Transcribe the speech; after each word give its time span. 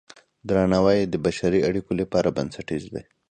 درناوی 0.49 0.99
د 1.07 1.15
بشري 1.25 1.59
اړیکو 1.69 1.91
لپاره 2.01 2.33
بنسټیز 2.37 2.83
دی. 2.93 3.03